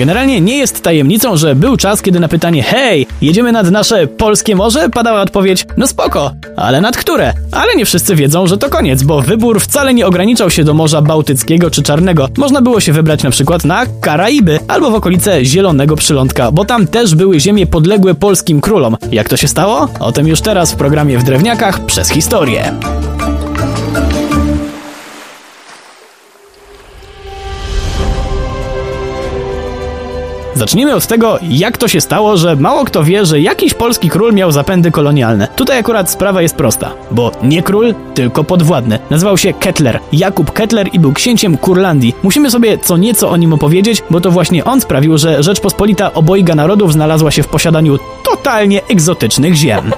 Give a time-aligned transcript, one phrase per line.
[0.00, 4.56] Generalnie nie jest tajemnicą, że był czas, kiedy na pytanie hej, jedziemy nad nasze polskie
[4.56, 7.32] morze padała odpowiedź no spoko, ale nad które?
[7.52, 11.02] Ale nie wszyscy wiedzą, że to koniec, bo wybór wcale nie ograniczał się do Morza
[11.02, 12.28] Bałtyckiego czy Czarnego.
[12.36, 16.86] Można było się wybrać na przykład na Karaiby albo w okolice Zielonego Przylądka, bo tam
[16.86, 18.96] też były ziemie podległe polskim królom.
[19.12, 19.88] Jak to się stało?
[20.00, 22.72] O tym już teraz w programie w Drewniakach przez historię.
[30.60, 34.32] Zacznijmy od tego, jak to się stało, że mało kto wie, że jakiś polski król
[34.32, 35.48] miał zapędy kolonialne.
[35.56, 38.98] Tutaj akurat sprawa jest prosta, bo nie król, tylko podwładny.
[39.10, 42.14] Nazywał się Kettler, Jakub Kettler i był księciem Kurlandii.
[42.22, 46.54] Musimy sobie co nieco o nim opowiedzieć, bo to właśnie on sprawił, że Rzeczpospolita obojga
[46.54, 49.92] narodów znalazła się w posiadaniu totalnie egzotycznych ziem.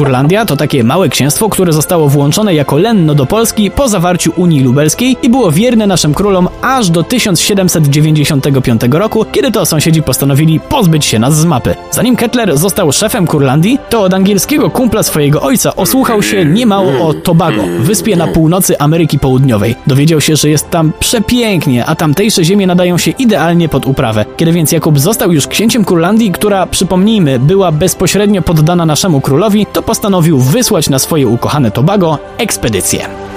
[0.00, 4.60] Kurlandia to takie małe księstwo, które zostało włączone jako lenno do Polski po zawarciu Unii
[4.60, 11.04] Lubelskiej i było wierne naszym królom aż do 1795 roku, kiedy to sąsiedzi postanowili pozbyć
[11.04, 11.74] się nas z mapy.
[11.90, 17.14] Zanim Kettler został szefem Kurlandii, to od angielskiego kumpla swojego ojca osłuchał się niemało o
[17.14, 19.74] Tobago, wyspie na północy Ameryki Południowej.
[19.86, 24.24] Dowiedział się, że jest tam przepięknie, a tamtejsze ziemie nadają się idealnie pod uprawę.
[24.36, 29.82] Kiedy więc Jakub został już księciem Kurlandii, która, przypomnijmy, była bezpośrednio poddana naszemu królowi, to
[29.90, 33.29] postanowił wysłać na swoje ukochane Tobago ekspedycję.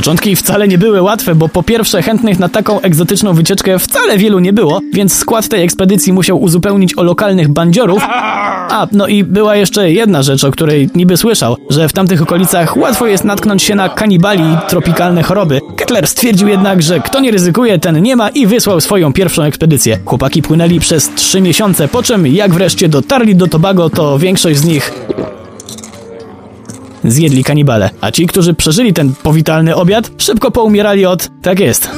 [0.00, 4.38] Początki wcale nie były łatwe, bo po pierwsze chętnych na taką egzotyczną wycieczkę wcale wielu
[4.38, 8.02] nie było, więc skład tej ekspedycji musiał uzupełnić o lokalnych bandziorów.
[8.08, 12.76] A, no i była jeszcze jedna rzecz, o której niby słyszał, że w tamtych okolicach
[12.76, 15.60] łatwo jest natknąć się na kanibali i tropikalne choroby.
[15.76, 19.98] Kettler stwierdził jednak, że kto nie ryzykuje, ten nie ma i wysłał swoją pierwszą ekspedycję.
[20.04, 24.64] Chłopaki płynęli przez trzy miesiące, po czym jak wreszcie dotarli do Tobago, to większość z
[24.64, 24.92] nich
[27.04, 31.90] zjedli kanibale, a ci, którzy przeżyli ten powitalny obiad, szybko poumierali od, tak jest,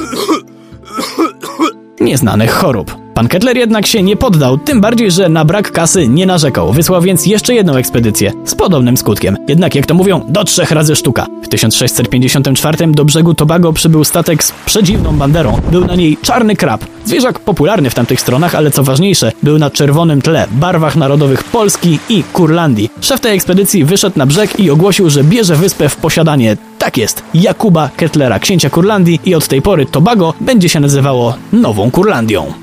[1.99, 3.02] nieznanych chorób.
[3.13, 6.73] Pan Kettler jednak się nie poddał, tym bardziej, że na brak kasy nie narzekał.
[6.73, 9.37] Wysłał więc jeszcze jedną ekspedycję z podobnym skutkiem.
[9.47, 11.25] Jednak, jak to mówią, do trzech razy sztuka.
[11.43, 15.61] W 1654 do brzegu Tobago przybył statek z przedziwną banderą.
[15.71, 16.85] Był na niej czarny krab.
[17.05, 21.99] Zwierzak popularny w tamtych stronach, ale co ważniejsze, był na czerwonym tle, barwach narodowych Polski
[22.09, 22.89] i Kurlandii.
[23.01, 26.57] Szef tej ekspedycji wyszedł na brzeg i ogłosił, że bierze wyspę w posiadanie.
[26.79, 31.91] Tak jest, Jakuba Kettlera, księcia Kurlandii i od tej pory Tobago będzie się nazywało Nową
[31.91, 32.62] Kurlandią.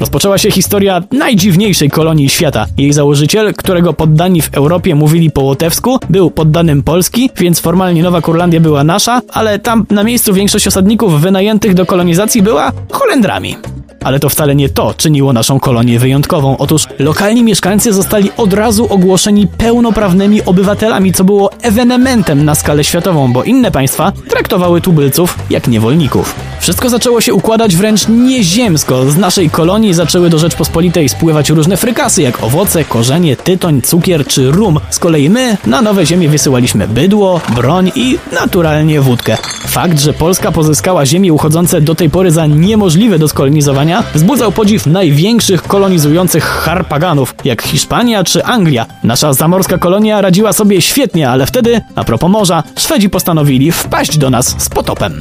[0.00, 2.66] Rozpoczęła się historia najdziwniejszej kolonii świata.
[2.78, 8.20] Jej założyciel, którego poddani w Europie mówili po łotewsku, był poddanym Polski, więc formalnie Nowa
[8.20, 13.56] Kurlandia była nasza, ale tam na miejscu większość osadników wynajętych do kolonizacji była Holendrami.
[14.04, 16.56] Ale to wcale nie to czyniło naszą kolonię wyjątkową.
[16.58, 23.32] Otóż lokalni mieszkańcy zostali od razu ogłoszeni pełnoprawnymi obywatelami, co było ewenementem na skalę światową,
[23.32, 26.34] bo inne państwa traktowały tubylców jak niewolników.
[26.60, 29.10] Wszystko zaczęło się układać wręcz nieziemsko.
[29.10, 34.50] Z naszej kolonii zaczęły do Rzeczpospolitej spływać różne frykasy, jak owoce, korzenie, tytoń, cukier czy
[34.50, 34.80] rum.
[34.90, 39.36] Z kolei my na nowe ziemie wysyłaliśmy bydło, broń i naturalnie wódkę.
[39.66, 44.86] Fakt, że Polska pozyskała ziemie uchodzące do tej pory za niemożliwe do skolonizowania, wzbudzał podziw
[44.86, 48.86] największych kolonizujących harpaganów, jak Hiszpania czy Anglia.
[49.04, 54.30] Nasza zamorska kolonia radziła sobie świetnie, ale wtedy, a propos morza, Szwedzi postanowili wpaść do
[54.30, 55.20] nas z potopem.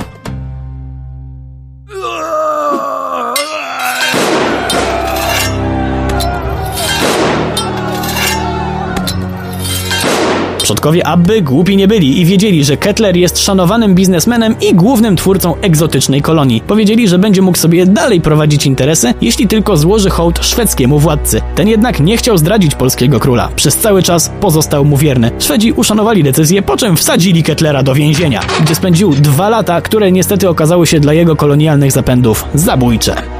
[10.79, 15.55] Przodkowie Abby głupi nie byli i wiedzieli, że Kettler jest szanowanym biznesmenem i głównym twórcą
[15.61, 16.61] egzotycznej kolonii.
[16.67, 21.41] Powiedzieli, że będzie mógł sobie dalej prowadzić interesy, jeśli tylko złoży hołd szwedzkiemu władcy.
[21.55, 23.49] Ten jednak nie chciał zdradzić polskiego króla.
[23.55, 25.31] Przez cały czas pozostał mu wierny.
[25.39, 30.49] Szwedzi uszanowali decyzję, po czym wsadzili Kettlera do więzienia, gdzie spędził dwa lata, które niestety
[30.49, 33.38] okazały się dla jego kolonialnych zapędów zabójcze.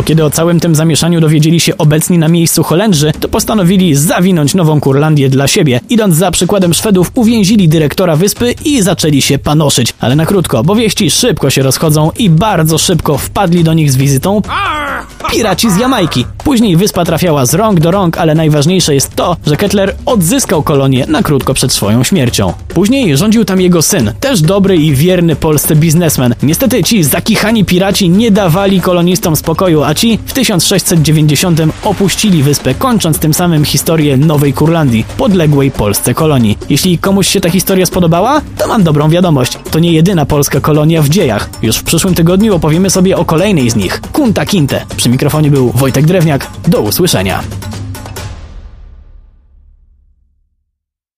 [0.00, 4.54] Bo kiedy o całym tym zamieszaniu dowiedzieli się obecni na miejscu Holendrzy, to postanowili zawinąć
[4.54, 5.80] Nową Kurlandię dla siebie.
[5.88, 9.94] Idąc za przykładem Szwedów, uwięzili dyrektora wyspy i zaczęli się panoszyć.
[10.00, 13.96] Ale na krótko, bo wieści szybko się rozchodzą i bardzo szybko wpadli do nich z
[13.96, 14.42] wizytą
[15.32, 16.26] piraci z Jamajki.
[16.44, 21.04] Później wyspa trafiała z rąk do rąk, ale najważniejsze jest to, że Kettler odzyskał kolonię
[21.08, 22.52] na krótko przed swoją śmiercią.
[22.68, 26.34] Później rządził tam jego syn, też dobry i wierny polscy biznesmen.
[26.42, 33.18] Niestety ci zakichani piraci nie dawali kolonistom spokoju, a ci w 1690 opuścili wyspę, kończąc
[33.18, 36.58] tym samym historię Nowej Kurlandii, podległej Polsce kolonii.
[36.70, 39.58] Jeśli komuś się ta historia spodobała, to mam dobrą wiadomość.
[39.70, 41.50] To nie jedyna polska kolonia w dziejach.
[41.62, 44.86] Już w przyszłym tygodniu opowiemy sobie o kolejnej z nich, Kunta Kinte.
[44.96, 46.46] Przy mikrofonie był Wojtek Drewniak.
[46.68, 47.42] Do usłyszenia.